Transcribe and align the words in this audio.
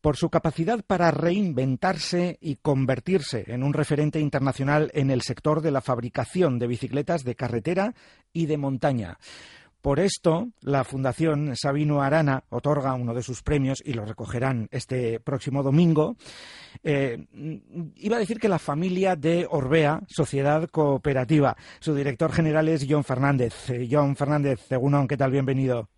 por 0.00 0.16
su 0.16 0.30
capacidad 0.30 0.84
para 0.84 1.10
reinventarse 1.10 2.38
y 2.40 2.56
convertirse 2.56 3.44
en 3.46 3.62
un 3.62 3.72
referente 3.72 4.20
internacional 4.20 4.90
en 4.94 5.10
el 5.10 5.22
sector 5.22 5.60
de 5.60 5.70
la 5.70 5.80
fabricación 5.80 6.58
de 6.58 6.66
bicicletas 6.66 7.24
de 7.24 7.34
carretera 7.34 7.94
y 8.32 8.46
de 8.46 8.58
montaña. 8.58 9.18
Por 9.80 9.98
esto, 9.98 10.48
la 10.60 10.84
Fundación 10.84 11.56
Sabino 11.56 12.02
Arana 12.02 12.44
otorga 12.50 12.92
uno 12.92 13.14
de 13.14 13.22
sus 13.22 13.42
premios 13.42 13.78
y 13.82 13.94
lo 13.94 14.04
recogerán 14.04 14.68
este 14.70 15.20
próximo 15.20 15.62
domingo. 15.62 16.16
Eh, 16.84 17.26
iba 17.96 18.16
a 18.16 18.20
decir 18.20 18.38
que 18.38 18.50
la 18.50 18.58
familia 18.58 19.16
de 19.16 19.46
Orbea, 19.48 20.02
Sociedad 20.06 20.68
Cooperativa. 20.68 21.56
Su 21.78 21.94
director 21.94 22.30
general 22.30 22.68
es 22.68 22.86
John 22.88 23.04
Fernández. 23.04 23.70
Eh, 23.70 23.88
John 23.90 24.16
Fernández, 24.16 24.60
según 24.68 25.08
¿qué 25.08 25.16
tal? 25.16 25.30
Bienvenido. 25.30 25.88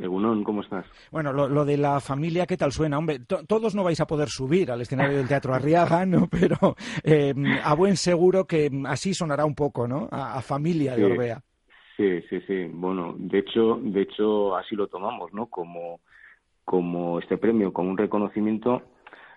Egunon, 0.00 0.44
¿cómo 0.44 0.62
estás? 0.62 0.86
Bueno, 1.10 1.32
lo, 1.32 1.64
de 1.64 1.76
la 1.76 2.00
familia, 2.00 2.46
¿qué 2.46 2.56
tal 2.56 2.72
suena? 2.72 2.98
Hombre, 2.98 3.20
todos 3.20 3.74
no 3.74 3.84
vais 3.84 4.00
a 4.00 4.06
poder 4.06 4.28
subir 4.28 4.70
al 4.70 4.80
escenario 4.80 5.16
del 5.16 5.28
Teatro 5.28 5.54
Arriaga, 5.54 6.06
¿no? 6.06 6.28
Pero 6.30 6.76
eh, 7.02 7.34
a 7.62 7.74
buen 7.74 7.96
seguro 7.96 8.46
que 8.46 8.70
así 8.86 9.14
sonará 9.14 9.44
un 9.44 9.54
poco, 9.54 9.88
¿no? 9.88 10.08
A, 10.10 10.40
familia 10.40 10.94
de 10.96 11.04
Orbea. 11.04 11.40
Sí, 11.96 12.22
sí, 12.30 12.40
sí. 12.46 12.70
Bueno, 12.72 13.14
de 13.18 13.38
hecho, 13.38 13.80
de 13.82 14.02
hecho 14.02 14.56
así 14.56 14.76
lo 14.76 14.86
tomamos, 14.86 15.32
¿no? 15.32 15.46
Como, 15.46 16.00
como 16.64 17.18
este 17.18 17.36
premio, 17.38 17.72
como 17.72 17.90
un 17.90 17.98
reconocimiento 17.98 18.82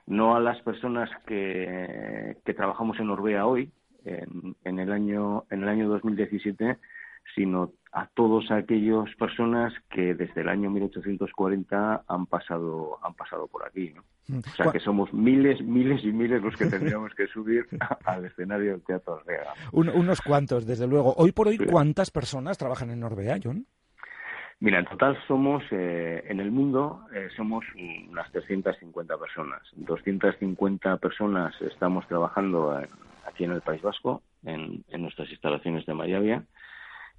no 0.07 0.35
a 0.35 0.39
las 0.39 0.61
personas 0.61 1.09
que, 1.25 2.37
que 2.43 2.53
trabajamos 2.53 2.99
en 2.99 3.09
Orbea 3.09 3.45
hoy, 3.45 3.71
en, 4.03 4.55
en, 4.63 4.79
el 4.79 4.91
año 4.91 5.45
en 5.49 5.63
el 5.63 5.69
año 5.69 5.89
2017, 5.89 6.77
sino 7.35 7.71
a 7.93 8.07
todas 8.13 8.49
aquellas 8.51 9.13
personas 9.15 9.73
que 9.89 10.13
desde 10.13 10.41
el 10.41 10.49
año 10.49 10.69
1840 10.69 12.03
han 12.07 12.25
pasado 12.25 12.99
han 13.03 13.13
pasado 13.13 13.47
por 13.47 13.65
aquí, 13.65 13.93
¿no? 13.93 14.03
Mm. 14.27 14.39
O 14.39 14.55
sea 14.55 14.71
que 14.71 14.79
somos 14.79 15.13
miles, 15.13 15.61
miles 15.61 16.03
y 16.03 16.11
miles 16.11 16.41
los 16.41 16.55
que 16.55 16.67
tendríamos 16.67 17.13
que 17.13 17.27
subir 17.27 17.65
al 18.05 18.25
escenario 18.25 18.71
del 18.71 18.81
Teatro 18.83 19.15
Orvea. 19.15 19.53
unos 19.73 20.21
cuantos, 20.21 20.65
desde 20.65 20.87
luego. 20.87 21.13
Hoy 21.17 21.31
por 21.33 21.49
hoy, 21.49 21.57
¿cuántas 21.57 22.11
personas 22.11 22.57
trabajan 22.57 22.91
en 22.91 23.03
Orbea, 23.03 23.39
John? 23.43 23.65
Mira, 24.61 24.79
en 24.79 24.85
total 24.85 25.17
somos, 25.27 25.63
eh, 25.71 26.23
en 26.27 26.39
el 26.39 26.51
mundo, 26.51 27.05
eh, 27.13 27.29
somos 27.35 27.65
unas 28.09 28.31
350 28.31 29.17
personas. 29.17 29.61
250 29.75 30.97
personas 30.97 31.59
estamos 31.63 32.07
trabajando 32.07 32.79
aquí 33.25 33.43
en 33.43 33.51
el 33.51 33.61
País 33.61 33.81
Vasco, 33.81 34.21
en, 34.45 34.83
en 34.89 35.01
nuestras 35.01 35.29
instalaciones 35.31 35.85
de 35.87 35.93
Mayavia 35.95 36.45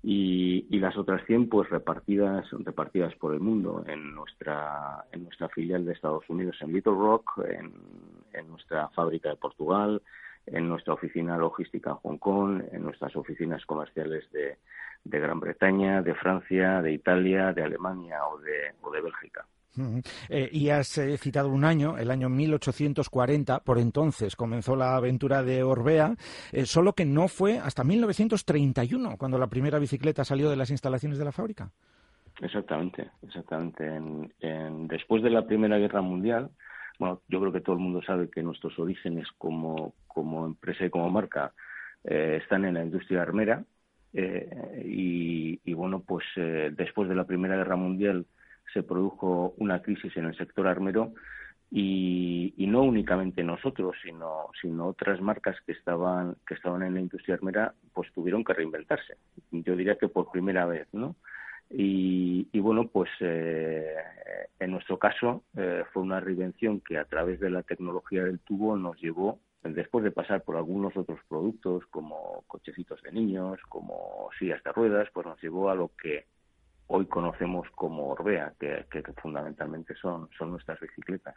y, 0.02 0.66
y, 0.68 0.80
las 0.80 0.96
otras 0.96 1.24
100 1.26 1.48
pues 1.48 1.70
repartidas 1.70 2.46
repartidas 2.50 3.14
por 3.16 3.34
el 3.34 3.40
mundo. 3.40 3.84
En 3.86 4.14
nuestra 4.14 5.04
en 5.12 5.24
nuestra 5.24 5.48
filial 5.48 5.84
de 5.84 5.92
Estados 5.92 6.28
Unidos 6.28 6.56
en 6.60 6.72
Little 6.72 6.94
Rock 6.94 7.40
en, 7.48 7.72
en 8.32 8.48
nuestra 8.48 8.88
fábrica 8.88 9.28
de 9.28 9.36
Portugal 9.36 10.02
en 10.46 10.68
nuestra 10.68 10.94
oficina 10.94 11.36
logística 11.36 11.90
en 11.90 11.96
Hong 11.96 12.18
Kong 12.18 12.62
en 12.72 12.82
nuestras 12.82 13.14
oficinas 13.14 13.64
comerciales 13.64 14.28
de, 14.32 14.58
de 15.04 15.20
Gran 15.20 15.38
Bretaña 15.38 16.02
de 16.02 16.14
Francia 16.14 16.82
de 16.82 16.92
Italia 16.92 17.52
de 17.52 17.62
Alemania 17.62 18.26
o 18.26 18.38
de, 18.38 18.74
o 18.82 18.90
de 18.90 19.00
Bélgica 19.00 19.46
eh, 20.28 20.48
y 20.52 20.68
has 20.68 20.98
eh, 20.98 21.16
citado 21.16 21.48
un 21.48 21.64
año, 21.64 21.96
el 21.96 22.10
año 22.10 22.28
1840, 22.28 23.60
por 23.60 23.78
entonces 23.78 24.36
comenzó 24.36 24.76
la 24.76 24.96
aventura 24.96 25.42
de 25.42 25.62
Orbea, 25.62 26.14
eh, 26.52 26.66
solo 26.66 26.92
que 26.92 27.04
no 27.04 27.28
fue 27.28 27.58
hasta 27.58 27.84
1931 27.84 29.16
cuando 29.16 29.38
la 29.38 29.46
primera 29.46 29.78
bicicleta 29.78 30.24
salió 30.24 30.50
de 30.50 30.56
las 30.56 30.70
instalaciones 30.70 31.18
de 31.18 31.24
la 31.24 31.32
fábrica. 31.32 31.70
Exactamente, 32.40 33.10
exactamente. 33.22 33.84
después 34.88 35.22
de 35.22 35.30
la 35.30 35.46
Primera 35.46 35.78
Guerra 35.78 36.00
Mundial, 36.00 36.50
bueno, 36.98 37.20
yo 37.28 37.40
creo 37.40 37.52
que 37.52 37.60
todo 37.60 37.76
el 37.76 37.82
mundo 37.82 38.02
sabe 38.02 38.30
que 38.30 38.42
nuestros 38.42 38.78
orígenes 38.78 39.28
como, 39.38 39.94
como 40.06 40.46
empresa 40.46 40.84
y 40.84 40.90
como 40.90 41.10
marca 41.10 41.52
están 42.02 42.64
en 42.64 42.74
la 42.74 42.82
industria 42.82 43.22
armera. 43.22 43.64
Y, 44.14 45.60
y, 45.62 45.74
bueno, 45.74 46.00
pues 46.00 46.24
después 46.36 47.08
de 47.08 47.14
la 47.14 47.24
Primera 47.24 47.56
Guerra 47.56 47.76
Mundial, 47.76 48.26
se 48.72 48.82
produjo 48.82 49.54
una 49.58 49.82
crisis 49.82 50.16
en 50.16 50.26
el 50.26 50.36
sector 50.36 50.66
armero 50.66 51.12
y, 51.74 52.54
no 52.68 52.82
únicamente 52.82 53.42
nosotros, 53.42 53.96
sino, 54.02 54.48
sino 54.60 54.88
otras 54.88 55.20
marcas 55.20 55.56
que 55.66 55.72
estaban, 55.72 56.36
que 56.46 56.54
estaban 56.54 56.82
en 56.82 56.94
la 56.94 57.00
industria 57.00 57.34
armera, 57.34 57.74
pues 57.94 58.12
tuvieron 58.12 58.44
que 58.44 58.52
reinventarse. 58.52 59.16
Yo 59.50 59.74
diría 59.74 59.96
que 59.96 60.08
por 60.08 60.30
primera 60.30 60.66
vez, 60.66 60.86
¿no? 60.92 61.16
Y, 61.70 62.46
bueno, 62.60 62.88
pues 62.88 63.10
eh, 63.20 63.94
en 64.60 64.70
nuestro 64.70 64.98
caso 64.98 65.44
eh, 65.56 65.84
fue 65.92 66.02
una 66.02 66.20
reinvención 66.20 66.80
que 66.80 66.98
a 66.98 67.06
través 67.06 67.40
de 67.40 67.48
la 67.48 67.62
tecnología 67.62 68.24
del 68.24 68.40
tubo 68.40 68.76
nos 68.76 69.00
llevó, 69.00 69.38
después 69.62 70.04
de 70.04 70.10
pasar 70.10 70.42
por 70.42 70.56
algunos 70.56 70.94
otros 70.96 71.20
productos 71.28 71.86
como 71.86 72.44
cochecitos 72.46 73.00
de 73.02 73.12
niños, 73.12 73.58
como 73.70 74.28
sillas 74.38 74.62
de 74.62 74.72
ruedas, 74.72 75.08
pues 75.14 75.26
nos 75.26 75.40
llevó 75.40 75.70
a 75.70 75.74
lo 75.74 75.90
que 75.96 76.26
hoy 76.94 77.06
conocemos 77.06 77.66
como 77.74 78.08
Orbea, 78.08 78.52
que, 78.60 78.84
fundamentalmente 79.22 79.94
son, 79.94 80.28
son 80.36 80.50
nuestras 80.50 80.78
bicicletas. 80.78 81.34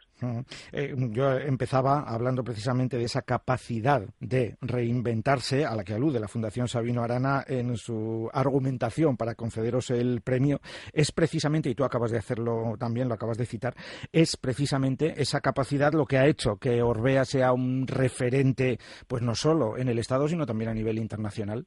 Eh, 0.70 0.94
yo 1.10 1.32
empezaba 1.32 2.00
hablando 2.00 2.44
precisamente 2.44 2.98
de 2.98 3.04
esa 3.04 3.22
capacidad 3.22 4.02
de 4.20 4.56
reinventarse 4.60 5.64
a 5.64 5.74
la 5.74 5.82
que 5.82 5.94
alude 5.94 6.20
la 6.20 6.28
Fundación 6.28 6.68
Sabino 6.68 7.02
Arana 7.02 7.42
en 7.46 7.76
su 7.78 8.28
argumentación 8.34 9.16
para 9.16 9.34
concederos 9.34 9.90
el 9.90 10.20
premio. 10.20 10.60
Es 10.92 11.10
precisamente, 11.10 11.70
y 11.70 11.74
tú 11.74 11.84
acabas 11.84 12.10
de 12.10 12.18
hacerlo 12.18 12.74
también, 12.78 13.08
lo 13.08 13.14
acabas 13.14 13.38
de 13.38 13.46
citar, 13.46 13.74
es 14.12 14.36
precisamente 14.36 15.14
esa 15.22 15.40
capacidad 15.40 15.94
lo 15.94 16.04
que 16.04 16.18
ha 16.18 16.26
hecho 16.26 16.56
que 16.58 16.82
Orbea 16.82 17.24
sea 17.24 17.54
un 17.54 17.86
referente, 17.86 18.78
pues 19.06 19.22
no 19.22 19.34
solo 19.34 19.78
en 19.78 19.88
el 19.88 19.98
Estado, 19.98 20.28
sino 20.28 20.44
también 20.44 20.70
a 20.70 20.74
nivel 20.74 20.98
internacional. 20.98 21.66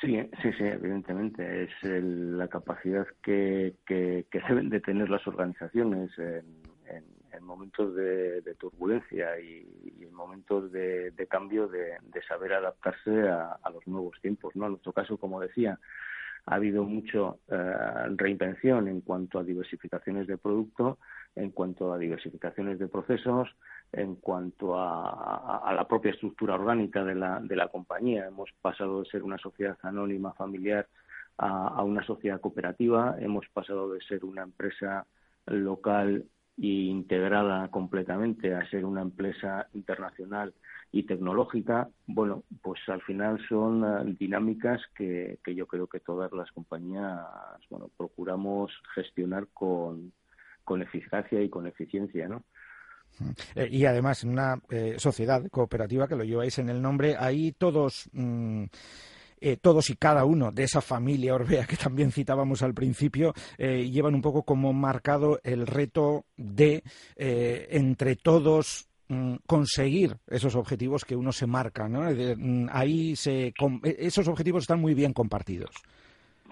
Sí, 0.00 0.18
sí, 0.42 0.52
sí, 0.52 0.64
evidentemente. 0.64 1.64
Es 1.64 1.70
la 1.82 2.48
capacidad 2.48 3.06
que, 3.22 3.74
que, 3.86 4.26
deben 4.48 4.68
de 4.68 4.80
tener 4.80 5.08
las 5.08 5.26
organizaciones 5.26 6.10
en, 6.18 6.44
momentos 7.40 7.94
de, 7.94 8.42
turbulencia 8.58 9.38
y, 9.40 9.66
en 10.00 10.12
momentos 10.12 10.72
de, 10.72 11.12
cambio 11.28 11.68
de, 11.68 11.98
saber 12.28 12.52
adaptarse 12.54 13.28
a, 13.28 13.58
los 13.72 13.86
nuevos 13.86 14.20
tiempos. 14.20 14.54
¿no? 14.56 14.66
En 14.66 14.72
nuestro 14.72 14.92
caso, 14.92 15.16
como 15.16 15.40
decía, 15.40 15.78
ha 16.46 16.54
habido 16.54 16.84
mucho 16.84 17.40
eh, 17.48 17.74
reinvención 18.16 18.88
en 18.88 19.00
cuanto 19.00 19.38
a 19.38 19.44
diversificaciones 19.44 20.26
de 20.26 20.38
producto, 20.38 20.98
en 21.34 21.50
cuanto 21.50 21.92
a 21.92 21.98
diversificaciones 21.98 22.78
de 22.78 22.88
procesos, 22.88 23.48
en 23.96 24.16
cuanto 24.16 24.78
a, 24.78 25.72
la 25.74 25.88
propia 25.88 26.12
estructura 26.12 26.54
orgánica 26.54 27.02
de 27.02 27.14
la, 27.14 27.40
de 27.40 27.56
la 27.56 27.68
compañía. 27.68 28.26
Hemos 28.26 28.50
pasado 28.60 29.02
de 29.02 29.08
ser 29.08 29.22
una 29.22 29.38
sociedad 29.38 29.78
anónima 29.82 30.34
familiar 30.34 30.86
a, 31.38 31.82
una 31.82 32.04
sociedad 32.04 32.40
cooperativa, 32.40 33.16
hemos 33.18 33.46
pasado 33.48 33.92
de 33.92 34.00
ser 34.02 34.24
una 34.24 34.42
empresa 34.42 35.06
local 35.46 36.24
e 36.58 36.66
integrada 36.66 37.68
completamente 37.68 38.54
a 38.54 38.68
ser 38.68 38.84
una 38.84 39.02
empresa 39.02 39.66
internacional 39.72 40.54
y 40.92 41.04
tecnológica, 41.04 41.88
bueno, 42.06 42.44
pues 42.62 42.80
al 42.88 43.02
final 43.02 43.38
son 43.48 43.84
eh, 43.84 44.16
dinámicas 44.18 44.80
que, 44.94 45.38
que 45.44 45.54
yo 45.54 45.66
creo 45.66 45.86
que 45.86 46.00
todas 46.00 46.32
las 46.32 46.50
compañías, 46.52 47.20
bueno, 47.70 47.90
procuramos 47.96 48.72
gestionar 48.94 49.48
con, 49.52 50.12
con 50.64 50.82
eficacia 50.82 51.42
y 51.42 51.48
con 51.48 51.66
eficiencia, 51.66 52.28
¿no? 52.28 52.42
Eh, 53.54 53.68
y 53.70 53.84
además, 53.84 54.24
en 54.24 54.30
una 54.30 54.60
eh, 54.70 54.94
sociedad 54.98 55.46
cooperativa 55.50 56.08
que 56.08 56.16
lo 56.16 56.24
lleváis 56.24 56.58
en 56.58 56.68
el 56.68 56.80
nombre, 56.80 57.16
ahí 57.18 57.52
todos. 57.52 58.08
Mm, 58.12 58.64
eh, 59.38 59.58
todos 59.58 59.90
y 59.90 59.96
cada 59.96 60.24
uno 60.24 60.50
de 60.50 60.62
esa 60.64 60.80
familia 60.80 61.34
Orbea 61.34 61.66
que 61.66 61.76
también 61.76 62.10
citábamos 62.10 62.62
al 62.62 62.72
principio, 62.72 63.34
llevan 63.58 64.14
un 64.14 64.22
poco 64.22 64.44
como 64.44 64.72
marcado 64.72 65.40
el 65.44 65.66
reto 65.66 66.24
de, 66.38 66.82
entre 67.16 68.16
todos, 68.16 68.88
mm, 69.08 69.34
conseguir 69.46 70.16
esos 70.26 70.56
objetivos 70.56 71.04
que 71.04 71.14
uno 71.14 71.32
se 71.32 71.46
marca. 71.46 71.86
¿no? 71.86 72.10
Mm, 72.10 72.68
ahí 72.72 73.14
se, 73.14 73.52
esos 73.84 74.26
objetivos 74.26 74.62
están 74.62 74.80
muy 74.80 74.94
bien 74.94 75.12
compartidos. 75.12 75.70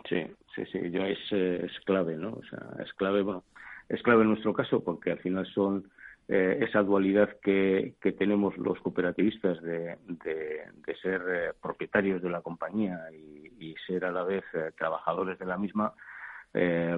Sí, 0.07 0.23
sí, 0.55 0.63
sí, 0.71 0.79
yo 0.91 1.07
es, 1.07 1.33
es 1.33 1.73
clave, 1.87 2.19
¿no? 2.19 2.35
O 2.35 2.43
sea, 2.51 2.85
es 2.85 2.93
clave, 2.93 3.23
bueno, 3.23 3.45
es 3.89 4.03
clave 4.03 4.23
en 4.23 4.29
nuestro 4.29 4.53
caso 4.53 4.85
porque 4.85 5.11
al 5.13 5.19
final 5.21 5.47
son 5.55 5.91
eh, 6.27 6.59
esa 6.67 6.83
dualidad 6.83 7.29
que, 7.43 7.95
tenemos 8.19 8.57
los 8.57 8.81
cooperativistas 8.81 9.61
de, 9.63 9.99
de, 10.07 10.97
ser 11.03 11.23
eh, 11.29 11.53
propietarios 11.61 12.23
de 12.23 12.31
la 12.31 12.41
compañía 12.41 12.99
y, 13.13 13.75
ser 13.87 14.05
a 14.05 14.13
la 14.13 14.25
vez 14.25 14.45
eh, 14.55 14.71
trabajadores 14.79 15.39
de 15.39 15.47
la 15.47 15.59
misma, 15.59 15.93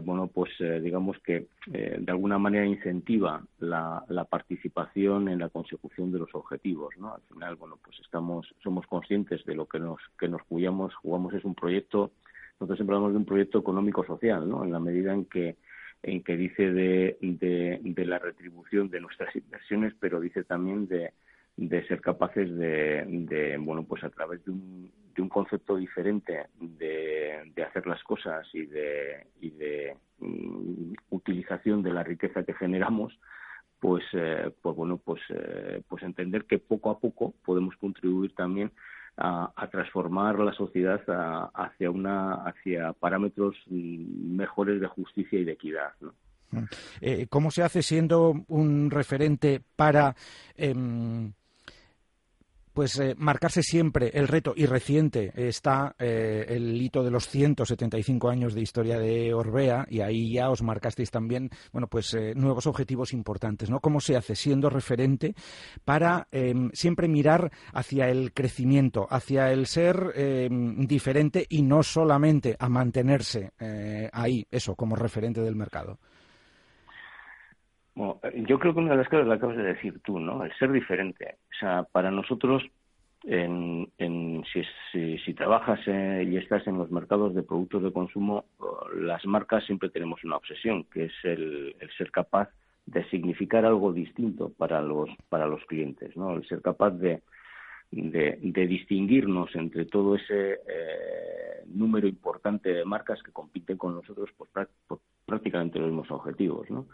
bueno, 0.05 0.29
pues 0.29 0.51
digamos 0.83 1.17
que 1.21 1.47
de 1.67 2.13
alguna 2.13 2.39
manera 2.39 2.67
incentiva 2.67 3.43
la, 3.59 4.05
la, 4.09 4.25
participación 4.25 5.29
en 5.29 5.39
la 5.39 5.49
consecución 5.49 6.13
de 6.13 6.19
los 6.19 6.35
objetivos, 6.35 6.95
¿no? 6.99 7.15
Al 7.15 7.23
final, 7.23 7.57
bueno, 7.57 7.79
pues 7.83 7.99
estamos, 8.01 8.55
somos 8.63 8.87
conscientes 8.87 9.45
de 9.47 9.55
lo 9.55 9.67
que 9.67 9.79
nos, 9.79 9.99
que 10.19 10.29
nos 10.29 10.43
jugamos, 10.43 10.95
jugamos 10.97 11.33
es 11.33 11.45
un 11.45 11.55
proyecto, 11.55 12.13
nosotros 12.61 12.77
siempre 12.77 12.97
hablamos 12.97 13.15
de 13.15 13.19
un 13.19 13.25
proyecto 13.25 13.59
económico-social, 13.59 14.49
¿no? 14.49 14.63
En 14.63 14.73
la 14.73 14.79
medida 14.79 15.15
en 15.15 15.25
que 15.25 15.57
en 16.03 16.23
que 16.23 16.37
dice 16.37 16.71
de, 16.71 17.17
de, 17.21 18.05
la 18.05 18.19
retribución 18.19 18.89
de 18.91 19.01
nuestras 19.01 19.35
inversiones, 19.35 19.95
pero 19.99 20.21
dice 20.21 20.45
también 20.45 20.87
de, 20.87 21.13
de 21.57 21.87
ser 21.89 22.01
capaces 22.01 22.55
de, 22.57 23.57
bueno, 23.61 23.85
pues 23.85 24.05
a 24.05 24.11
través 24.11 24.45
de 24.45 24.53
un, 24.53 24.93
de 25.15 25.23
un 25.23 25.29
concepto 25.29 25.77
diferente 25.77 26.47
de, 26.61 27.53
de 27.55 27.63
hacer 27.65 27.87
las 27.87 28.03
cosas 28.05 28.47
y 28.53 28.67
de, 28.67 29.27
y 29.41 29.51
de 29.51 29.97
mm, 30.19 30.93
utilización 31.11 31.83
de 31.83 31.93
la 31.93 32.05
riqueza 32.05 32.45
que 32.45 32.55
generamos, 32.55 33.19
pues, 33.81 34.05
eh, 34.13 34.51
pues 34.63 34.77
bueno, 34.77 34.99
pues, 34.99 35.21
eh, 35.31 35.83
pues 35.89 36.03
entender 36.03 36.45
que 36.45 36.59
poco 36.59 36.91
a 36.91 36.99
poco 36.99 37.35
podemos 37.45 37.77
contribuir 37.77 38.35
también 38.35 38.71
a, 39.17 39.69
transformar 39.71 40.39
la 40.39 40.53
sociedad 40.53 41.01
hacia 41.55 41.91
una 41.91 42.35
hacia 42.45 42.93
parámetros 42.93 43.57
mejores 43.67 44.81
de 44.81 44.87
justicia 44.87 45.39
y 45.39 45.45
de 45.45 45.53
equidad. 45.53 45.93
Mm. 46.51 46.65
Eh, 47.01 47.27
¿Cómo 47.29 47.51
se 47.51 47.63
hace 47.63 47.83
siendo 47.83 48.45
un 48.49 48.91
referente 48.91 49.61
para 49.75 50.15
em, 50.55 51.33
pues 52.77 52.99
eh, 52.99 53.15
marcarse 53.17 53.63
siempre 53.63 54.11
el 54.13 54.29
reto 54.29 54.53
y 54.55 54.67
reciente 54.67 55.33
está 55.35 55.97
eh, 55.99 56.45
el 56.47 56.79
hito 56.79 57.03
de 57.03 57.11
los 57.11 57.27
175 57.27 58.29
años 58.29 58.53
de 58.53 58.61
historia 58.61 58.99
de 58.99 59.33
Orbea 59.33 59.87
y 59.89 60.01
ahí 60.01 60.35
ya 60.35 60.51
os 60.51 60.61
marcasteis 60.61 61.11
también 61.11 61.49
bueno 61.73 61.87
pues 61.87 62.13
eh, 62.13 62.35
nuevos 62.35 62.67
objetivos 62.67 63.15
importantes 63.15 63.71
no 63.71 63.81
cómo 63.81 63.99
se 63.99 64.15
hace 64.15 64.37
siendo 64.37 64.69
referente 64.69 65.35
para 65.87 66.29
em, 66.31 66.71
siempre 66.75 67.09
mirar 67.09 67.51
hacia 67.73 68.11
el 68.11 68.35
crecimiento 68.35 69.07
hacia 69.09 69.51
el 69.53 69.67
ser 69.67 70.13
em, 70.15 70.87
diferente 70.87 71.47
y 71.49 71.63
no 71.63 71.83
solamente 71.83 72.57
a 72.59 72.69
mantenerse 72.69 73.53
ahí 74.13 74.47
eso 74.51 74.75
como 74.75 74.97
referente 74.97 75.41
del 75.41 75.57
mercado 75.57 75.99
bueno, 77.97 78.21
yo 78.47 78.59
creo 78.59 78.75
que 78.75 78.81
una 78.81 78.91
de 78.91 78.99
las 78.99 79.09
cosas 79.09 79.27
la 79.27 79.37
acabas 79.37 79.57
de 79.57 79.63
decir 79.63 80.01
tú, 80.05 80.21
¿no? 80.21 80.45
El 80.45 80.53
ser 80.59 80.71
diferente. 80.71 81.39
O 81.51 81.59
sea, 81.59 81.83
para 81.91 82.11
nosotros, 82.11 82.63
en, 83.25 84.45
si, 84.53 85.19
si, 85.19 85.35
trabajas 85.35 85.81
eh, 85.87 86.29
y 86.31 86.37
estás 86.37 86.67
en 86.67 86.77
los 86.77 86.91
mercados 86.91 87.35
de 87.35 87.43
productos 87.43 87.83
de 87.83 87.93
consumo, 87.93 88.45
las 88.95 89.25
marcas 89.25 89.65
siempre 89.65 89.89
tenemos 89.89 90.23
una 90.25 90.37
obsesión, 90.37 90.85
que 90.85 91.07
es 91.07 91.13
el, 91.25 91.75
ser 91.97 92.11
capaz 92.11 92.51
de 92.85 93.03
significar 93.09 93.65
algo 93.65 93.95
distinto 93.95 94.51
para 94.51 94.83
los 94.83 95.09
para 95.31 95.47
los 95.47 95.65
clientes, 95.65 96.15
¿no? 96.19 96.37
El 96.37 96.47
ser 96.47 96.61
capaz 96.61 96.91
de, 96.91 97.23
de, 97.91 98.67
distinguirnos 98.67 99.57
entre 99.57 99.87
todo 99.87 100.17
ese 100.17 100.53
eh, 100.53 101.65
número 101.67 102.07
importante 102.07 102.75
de 102.75 102.85
marcas 102.85 103.23
que 103.23 103.33
compiten 103.33 103.79
con 103.79 103.95
nosotros 103.95 104.29
por, 104.37 104.49
por 104.87 105.01
prácticamente 105.25 105.79
los 105.79 105.89
mismos 105.89 106.11
objetivos, 106.11 106.71
¿no? 106.71 106.87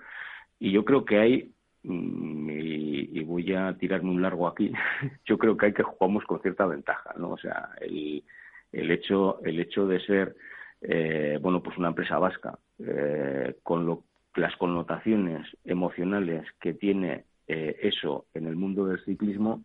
Y 0.63 0.71
yo 0.71 0.85
creo 0.85 1.05
que 1.05 1.19
hay, 1.19 1.53
mm, 1.83 2.51
y, 2.51 3.21
voy 3.25 3.53
a 3.53 3.77
tirarme 3.77 4.11
un 4.11 4.23
largo 4.23 4.47
aquí, 4.47 4.73
yo 5.27 5.37
creo 5.37 5.57
que 5.57 5.67
hay 5.67 5.73
que 5.73 5.83
jugamos 5.83 6.25
con 6.25 6.41
cierta 6.41 6.67
ventaja, 6.67 7.15
¿no? 7.17 7.31
O 7.31 7.37
sea, 7.39 7.71
el, 7.81 8.23
el 8.71 8.91
hecho, 8.93 9.41
el 9.45 9.59
hecho 9.59 9.89
de 9.89 9.99
ser, 10.07 10.37
eh, 10.81 11.41
bueno, 11.43 11.65
pues 11.65 11.77
una 11.79 11.89
empresa 11.89 12.17
vasca, 12.19 12.57
eh, 12.79 13.57
con 13.65 13.87
lo, 13.87 14.05
las 14.37 14.55
connotaciones 14.57 15.49
emocionales 15.65 16.47
que 16.61 16.75
tiene 16.75 17.25
eh, 17.49 17.81
eso 17.83 18.27
en 18.33 18.47
el 18.47 18.55
mundo 18.55 18.87
del 18.87 19.05
ciclismo, 19.05 19.65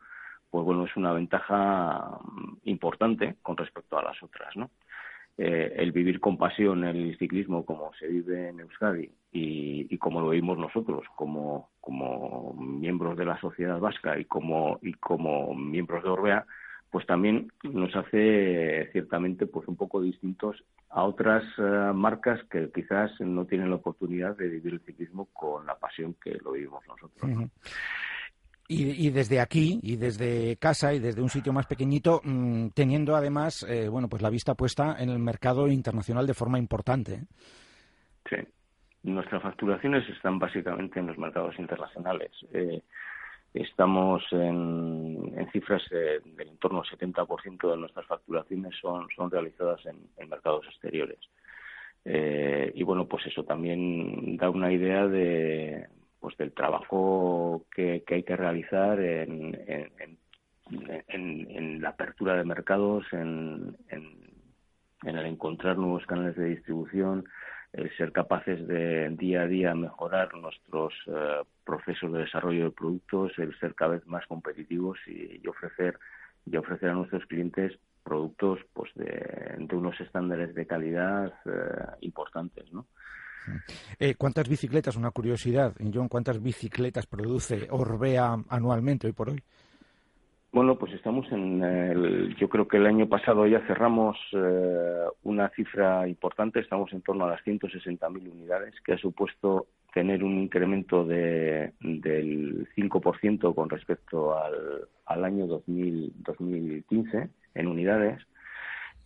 pues 0.50 0.66
bueno, 0.66 0.86
es 0.86 0.96
una 0.98 1.14
ventaja 1.14 2.18
mm, 2.24 2.70
importante 2.70 3.36
con 3.44 3.56
respecto 3.56 4.00
a 4.00 4.04
las 4.04 4.24
otras, 4.24 4.56
¿no? 4.56 4.72
Eh, 5.40 5.76
el 5.78 5.92
vivir 5.92 6.20
con 6.20 6.36
pasión 6.36 6.84
el 6.84 7.16
ciclismo 7.20 7.64
como 7.64 7.94
se 7.94 8.08
vive 8.08 8.50
en 8.50 8.60
Euskadi 8.60 9.08
y, 9.89 9.98
como 9.98 10.22
lo 10.22 10.30
vimos 10.30 10.57
nosotros 10.57 11.06
como, 11.16 11.69
como 11.81 12.54
miembros 12.54 13.18
de 13.18 13.25
la 13.25 13.39
sociedad 13.39 13.80
vasca 13.80 14.18
y 14.18 14.25
como, 14.25 14.80
y 14.81 14.94
como 14.94 15.54
miembros 15.54 16.04
de 16.04 16.10
Orbea, 16.10 16.45
pues 16.89 17.06
también 17.06 17.51
nos 17.63 17.95
hace 17.95 18.89
ciertamente 18.92 19.45
pues 19.45 19.68
un 19.68 19.75
poco 19.75 20.01
distintos 20.01 20.63
a 20.89 21.04
otras 21.04 21.44
eh, 21.57 21.92
marcas 21.94 22.39
que 22.50 22.72
quizás 22.74 23.12
no 23.19 23.45
tienen 23.45 23.69
la 23.69 23.75
oportunidad 23.75 24.38
de 24.38 24.48
vivir 24.48 24.74
el 24.74 24.81
ciclismo 24.81 25.25
con 25.34 25.66
la 25.66 25.75
pasión 25.75 26.16
que 26.24 26.38
lo 26.44 26.54
vivimos 26.54 26.83
nosotros. 26.88 27.50
Y, 28.69 29.12
desde 29.12 29.40
aquí, 29.40 29.80
y 29.81 29.95
desde 29.95 30.57
casa, 30.57 30.94
y 30.94 31.00
desde 31.00 31.22
un 31.22 31.30
sitio 31.30 31.54
más 31.54 31.68
pequeñito, 31.68 32.19
mm, 32.22 32.68
teniendo 32.74 33.16
además, 33.16 33.66
eh, 33.69 33.88
bueno, 33.88 34.10
pues 34.10 34.22
la 34.22 34.30
vista 34.30 34.56
puesta 34.56 34.98
en 35.00 35.10
el 35.10 35.19
mercado 35.19 35.69
internacional 35.69 36.28
de 36.28 36.33
forma 36.33 36.60
importante. 36.60 37.13
¿eh? 37.13 37.25
Sí. 38.30 38.36
Nuestras 39.07 39.42
facturaciones 39.42 40.07
están 40.09 40.38
básicamente 40.38 41.00
en 41.00 41.07
los 41.07 41.18
mercados 41.18 41.57
internacionales. 41.59 42.31
Eh, 42.51 42.81
estamos 43.54 44.21
en, 44.31 45.48
cifras 45.54 45.81
del 45.89 46.50
entorno 46.50 46.83
del 46.83 47.13
70% 47.13 47.71
de 47.71 47.77
nuestras 47.77 48.06
facturaciones 48.06 48.75
son, 48.81 49.07
son 49.15 49.31
realizadas 49.31 49.80
en, 49.86 50.30
mercados 50.30 50.65
exteriores. 50.68 51.19
y 52.04 52.83
bueno, 52.83 53.07
pues 53.07 53.25
eso 53.27 53.44
también 53.45 54.36
da 54.36 54.50
una 54.50 54.71
idea 54.74 55.07
de, 55.07 55.88
pues 56.19 56.36
del 56.36 56.51
trabajo 56.51 57.65
que, 57.74 58.04
hay 58.06 58.24
que 58.24 58.36
realizar 58.36 59.00
en, 59.00 59.57
en, 61.07 61.81
la 61.81 61.89
apertura 61.89 62.36
de 62.36 62.44
mercados, 62.44 63.06
en, 63.13 63.77
el 65.04 65.25
encontrar 65.25 65.77
nuevos 65.77 66.06
canales 66.06 66.36
de 66.36 66.50
distribución, 66.50 67.24
el 67.78 67.96
ser 67.96 68.12
capaces 68.12 68.68
de 68.68 69.08
día 69.12 69.44
a 69.44 69.48
día 69.48 69.76
mejorar 69.76 70.34
nuestros 70.34 70.94
eh, 71.06 71.44
procesos 71.64 72.12
de 72.12 72.20
desarrollo 72.20 72.66
de 72.66 72.72
productos, 72.72 73.32
el 73.38 73.58
ser 73.60 73.76
cada 73.76 73.92
vez 73.92 74.08
más 74.08 74.26
competitivos 74.26 74.98
y, 75.06 75.48
ofrecer 75.48 75.98
y 76.46 76.58
ofrecer 76.58 76.90
a 76.90 76.94
nuestros 76.94 77.26
clientes 77.28 77.78
productos 78.04 78.60
pues 78.74 78.92
de, 78.96 79.68
unos 79.72 80.00
estándares 80.02 80.56
de 80.56 80.66
calidad 80.66 81.32
eh, 81.46 81.98
importantes, 82.02 82.72
¿no? 82.74 82.88
Eh, 84.00 84.16
¿Cuántas 84.16 84.50
bicicletas, 84.50 84.96
una 84.96 85.12
curiosidad, 85.12 85.74
John, 85.94 86.10
cuántas 86.10 86.42
bicicletas 86.42 87.06
produce 87.06 87.68
Orbea 87.70 88.38
anualmente 88.50 89.08
hoy 89.08 89.14
por 89.14 89.30
hoy? 89.30 89.42
Bueno, 90.52 90.78
pues 90.78 90.94
estamos 90.94 91.30
en 91.32 91.62
el, 91.64 92.36
yo 92.38 92.48
creo 92.48 92.68
que 92.68 92.78
el 92.78 92.86
año 92.86 93.08
pasado 93.08 93.46
ya 93.46 93.60
cerramos 93.68 94.18
eh, 94.32 95.04
una 95.24 95.50
cifra 95.50 96.08
importante, 96.08 96.60
estamos 96.60 96.92
en 96.94 97.02
torno 97.02 97.26
a 97.26 97.32
las 97.32 97.42
160.000 97.44 98.32
unidades, 98.32 98.74
que 98.82 98.94
ha 98.94 98.98
supuesto 98.98 99.68
tener 99.94 100.24
un 100.24 100.38
incremento 100.40 101.04
de, 101.04 101.74
del 101.82 102.68
5% 102.76 103.54
con 103.54 103.70
respecto 103.70 104.38
al, 104.38 104.88
al 105.06 105.26
año 105.26 105.48
2000, 105.48 106.14
2015 106.24 107.30
en 107.56 107.68
unidades 107.68 108.21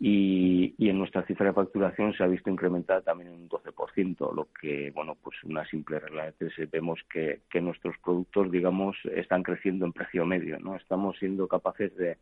y, 0.04 0.90
en 0.90 0.98
nuestra 0.98 1.22
cifra 1.28 1.46
de 1.46 1.54
facturación 1.54 2.12
se 2.14 2.24
ha 2.24 2.28
visto 2.28 2.50
incrementada 2.50 3.02
también 3.02 3.30
en 3.30 3.42
un 3.42 3.50
12%, 3.50 4.34
lo 4.34 4.48
que, 4.60 4.90
bueno, 4.96 5.16
pues 5.22 5.44
una 5.44 5.64
simple 5.68 6.00
regla 6.00 6.32
de 6.32 6.66
vemos 6.72 7.00
que, 7.08 7.42
que 7.48 7.62
nuestros 7.62 7.96
productos, 8.00 8.52
digamos, 8.52 8.98
están 9.14 9.44
creciendo 9.44 9.86
en 9.86 9.94
precio 9.94 10.26
medio, 10.26 10.60
¿no? 10.60 10.76
Estamos 10.76 11.20
siendo 11.20 11.48
capaces 11.48 11.96
de, 11.96 12.18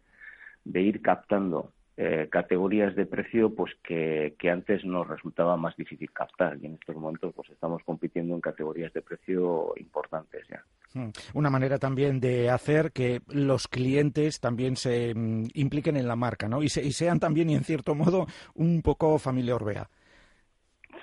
ir 0.82 1.02
captando 1.02 1.72
eh, 1.96 2.28
categorías 2.30 2.98
de 2.98 3.06
precio 3.06 3.56
pues 3.56 3.74
que, 3.82 4.36
antes 4.52 4.84
nos 4.84 5.08
resultaba 5.08 5.56
más 5.56 5.78
difícil 5.78 6.12
captar 6.12 6.58
y 6.62 6.66
en 6.66 6.74
estos 6.74 6.98
momentos 6.98 7.34
pues 7.34 7.50
estamos 7.50 7.82
compitiendo 7.84 8.36
en 8.36 8.42
categorías 8.42 8.92
de 8.92 9.02
precio 9.02 9.74
importantes 9.78 10.46
ya. 10.50 10.66
Hmm. 10.94 11.10
Una 11.34 11.50
manera 11.50 11.78
también 11.78 12.20
de 12.20 12.50
hacer 12.50 12.92
que 12.92 13.22
los 13.28 13.68
clientes 13.68 14.40
también 14.40 14.76
se 14.76 15.14
mm, 15.14 15.48
impliquen 15.54 15.98
en 15.98 16.08
la 16.08 16.16
marca, 16.16 16.48
¿no? 16.48 16.64
Y, 16.64 16.70
sean 16.70 17.20
también, 17.20 17.50
y 17.50 17.56
en 17.56 17.64
cierto 17.64 17.96
modo, 17.96 18.26
un 18.56 18.82
poco 18.82 19.20
familia 19.20 19.56
Orbea. 19.56 19.88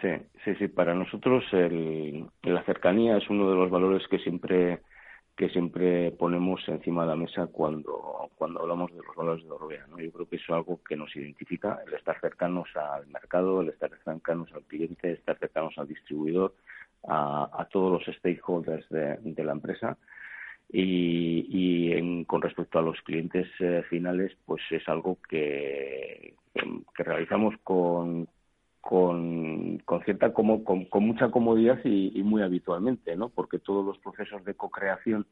Sí, 0.00 0.08
sí, 0.44 0.54
sí. 0.58 0.68
Para 0.68 0.94
nosotros 0.94 1.44
la 1.52 2.64
cercanía 2.64 3.16
es 3.16 3.30
uno 3.30 3.48
de 3.48 3.56
los 3.56 3.70
valores 3.70 4.06
que 4.08 4.18
siempre 4.18 4.80
que 5.36 5.50
siempre 5.50 6.12
ponemos 6.12 6.66
encima 6.66 7.02
de 7.02 7.08
la 7.08 7.16
mesa 7.16 7.46
cuando, 7.46 8.30
cuando 8.36 8.62
hablamos 8.62 8.90
de 8.90 9.02
los 9.02 9.14
valores 9.14 9.44
de 9.44 9.50
Orbea. 9.50 9.86
¿no? 9.88 9.98
Yo 9.98 10.10
creo 10.10 10.26
que 10.26 10.36
eso 10.36 10.44
es 10.48 10.56
algo 10.56 10.80
que 10.82 10.96
nos 10.96 11.14
identifica, 11.14 11.78
el 11.86 11.92
estar 11.92 12.18
cercanos 12.20 12.68
al 12.74 13.06
mercado, 13.08 13.60
el 13.60 13.68
estar 13.68 13.90
cercanos 14.02 14.50
al 14.54 14.62
cliente, 14.62 15.12
estar 15.12 15.38
cercanos 15.38 15.76
al 15.76 15.88
distribuidor, 15.88 16.54
a, 17.08 17.68
todos 17.70 17.92
los 17.92 18.16
stakeholders 18.16 18.88
de, 18.88 19.44
la 19.44 19.52
empresa. 19.52 19.96
Y, 20.68 22.24
con 22.24 22.42
respecto 22.42 22.78
a 22.78 22.82
los 22.82 23.00
clientes 23.02 23.48
eh, 23.60 23.84
finales, 23.88 24.36
pues 24.44 24.62
es 24.70 24.88
algo 24.88 25.18
que, 25.28 26.34
que 26.54 27.02
realizamos 27.02 27.54
con, 27.62 28.28
con, 28.80 29.78
con 29.84 30.02
cierta 30.04 30.32
como, 30.32 30.64
con, 30.64 30.88
mucha 31.00 31.30
comodidad 31.30 31.78
y, 31.84 32.22
muy 32.22 32.42
habitualmente, 32.42 33.16
¿no? 33.16 33.28
Porque 33.28 33.58
todos 33.58 33.84
los 33.84 33.98
procesos 33.98 34.44
de 34.44 34.54
co-creación 34.54 35.26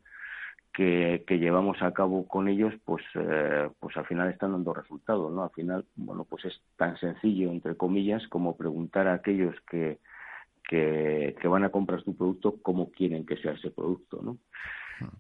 que, 0.73 1.25
que, 1.27 1.39
llevamos 1.39 1.81
a 1.83 1.93
cabo 1.93 2.27
con 2.27 2.49
ellos, 2.49 2.75
pues, 2.85 3.05
eh, 3.15 3.69
pues 3.79 3.97
al 3.97 4.07
final 4.07 4.29
están 4.29 4.53
dando 4.53 4.75
resultados, 4.75 5.33
¿no? 5.33 5.45
Al 5.45 5.51
final, 5.51 5.85
bueno, 5.95 6.25
pues 6.29 6.45
es 6.47 6.61
tan 6.77 6.97
sencillo, 6.99 7.51
entre 7.51 7.77
comillas, 7.77 8.27
como 8.29 8.57
preguntar 8.57 9.07
a 9.07 9.15
aquellos 9.15 9.55
que, 9.71 9.99
que, 10.69 11.37
van 11.45 11.65
a 11.65 11.71
comprar 11.71 12.03
tu 12.03 12.17
producto 12.17 12.57
como 12.63 12.91
quieren 12.91 13.27
que 13.27 13.37
sea 13.37 13.53
ese 13.53 13.71
producto, 13.71 14.21
¿no? 14.23 14.39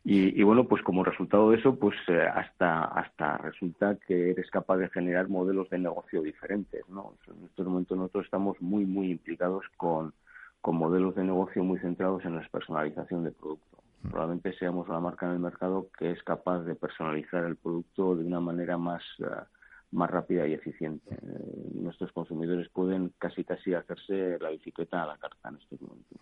Y, 0.04 0.40
bueno, 0.44 0.68
pues 0.68 0.82
como 0.82 1.02
resultado 1.02 1.50
de 1.50 1.58
eso, 1.58 1.76
pues 1.76 1.96
eh, 2.06 2.22
hasta 2.22 2.84
hasta 2.84 3.38
resulta 3.38 3.98
que 4.06 4.30
eres 4.30 4.48
capaz 4.48 4.76
de 4.76 4.88
generar 4.88 5.28
modelos 5.28 5.68
de 5.68 5.78
negocio 5.78 6.22
diferentes, 6.22 6.88
¿no? 6.88 7.14
En 7.26 7.44
estos 7.44 7.66
momentos 7.66 7.98
nosotros 7.98 8.24
estamos 8.24 8.60
muy 8.60 8.86
muy 8.86 9.10
implicados 9.10 9.64
con, 9.76 10.14
con 10.60 10.76
modelos 10.76 11.16
de 11.16 11.24
negocio 11.24 11.64
muy 11.64 11.80
centrados 11.80 12.24
en 12.24 12.36
la 12.36 12.48
personalización 12.48 13.24
de 13.24 13.32
producto. 13.32 13.78
Probablemente 14.02 14.52
seamos 14.58 14.88
la 14.88 15.00
marca 15.00 15.26
en 15.26 15.32
el 15.32 15.38
mercado 15.40 15.88
que 15.98 16.12
es 16.12 16.22
capaz 16.22 16.60
de 16.60 16.74
personalizar 16.74 17.44
el 17.44 17.56
producto 17.56 18.14
de 18.14 18.24
una 18.24 18.40
manera 18.40 18.78
más 18.78 19.02
eh, 19.18 19.24
más 19.94 20.10
rápida 20.10 20.46
y 20.46 20.52
eficiente. 20.52 21.14
Eh, 21.14 21.70
nuestros 21.74 22.12
consumidores 22.12 22.68
pueden 22.68 23.12
casi 23.18 23.44
casi 23.44 23.74
hacerse 23.74 24.38
la 24.40 24.50
bicicleta 24.50 25.02
a 25.02 25.06
la 25.06 25.16
carta 25.16 25.48
en 25.48 25.56
estos 25.56 25.80
momentos. 25.80 26.18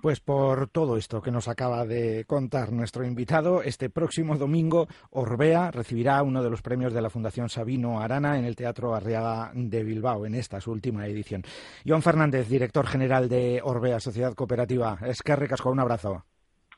Pues 0.00 0.20
por 0.20 0.68
todo 0.68 0.96
esto 0.96 1.20
que 1.20 1.30
nos 1.30 1.46
acaba 1.48 1.84
de 1.84 2.24
contar 2.26 2.72
nuestro 2.72 3.04
invitado, 3.04 3.62
este 3.62 3.90
próximo 3.90 4.38
domingo 4.38 4.86
Orbea 5.10 5.70
recibirá 5.70 6.22
uno 6.22 6.42
de 6.42 6.48
los 6.48 6.62
premios 6.62 6.94
de 6.94 7.02
la 7.02 7.10
Fundación 7.10 7.50
Sabino 7.50 8.00
Arana 8.00 8.38
en 8.38 8.46
el 8.46 8.56
Teatro 8.56 8.94
Arriaga 8.94 9.50
de 9.54 9.84
Bilbao, 9.84 10.24
en 10.24 10.34
esta 10.34 10.60
su 10.60 10.72
última 10.72 11.06
edición. 11.06 11.42
Joan 11.86 12.00
Fernández, 12.00 12.48
director 12.48 12.86
general 12.86 13.28
de 13.28 13.60
Orbea, 13.62 14.00
Sociedad 14.00 14.34
Cooperativa. 14.34 14.98
Es 15.06 15.20
que 15.20 15.36
ricasco, 15.36 15.70
un 15.70 15.80
abrazo. 15.80 16.24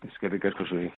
Es 0.02 0.18
que 0.18 0.28
ricasco 0.28 0.66
soy. 0.66 0.90